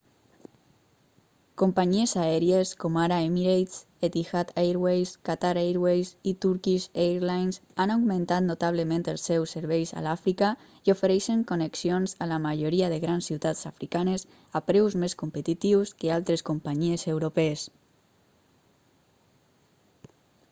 [1.61, 9.05] companyies aèries com ara emirates etihad airways qatar airways i turkish airlines han augmentat notablement
[9.13, 10.49] els seus serveis a l'àfrica
[10.89, 14.25] i ofereixen connexions a la majoria de grans ciutats africanes
[14.61, 17.67] a preus més competitius que altres companyies europees